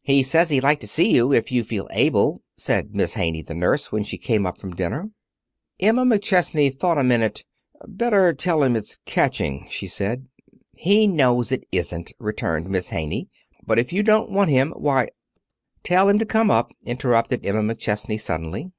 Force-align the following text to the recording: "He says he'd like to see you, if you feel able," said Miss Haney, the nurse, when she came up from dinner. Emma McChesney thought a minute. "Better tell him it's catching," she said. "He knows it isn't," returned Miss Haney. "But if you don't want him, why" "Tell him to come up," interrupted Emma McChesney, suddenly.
"He 0.00 0.22
says 0.22 0.48
he'd 0.48 0.62
like 0.62 0.80
to 0.80 0.86
see 0.86 1.10
you, 1.14 1.34
if 1.34 1.52
you 1.52 1.62
feel 1.62 1.86
able," 1.90 2.40
said 2.56 2.94
Miss 2.94 3.12
Haney, 3.12 3.42
the 3.42 3.52
nurse, 3.54 3.92
when 3.92 4.04
she 4.04 4.16
came 4.16 4.46
up 4.46 4.56
from 4.56 4.74
dinner. 4.74 5.10
Emma 5.78 6.02
McChesney 6.06 6.74
thought 6.74 6.96
a 6.96 7.04
minute. 7.04 7.44
"Better 7.86 8.32
tell 8.32 8.62
him 8.62 8.74
it's 8.74 8.96
catching," 9.04 9.66
she 9.68 9.86
said. 9.86 10.28
"He 10.72 11.06
knows 11.06 11.52
it 11.52 11.64
isn't," 11.72 12.12
returned 12.18 12.70
Miss 12.70 12.88
Haney. 12.88 13.28
"But 13.66 13.78
if 13.78 13.92
you 13.92 14.02
don't 14.02 14.30
want 14.30 14.48
him, 14.48 14.72
why" 14.78 15.10
"Tell 15.84 16.08
him 16.08 16.18
to 16.20 16.24
come 16.24 16.50
up," 16.50 16.72
interrupted 16.86 17.44
Emma 17.44 17.60
McChesney, 17.74 18.18
suddenly. 18.18 18.72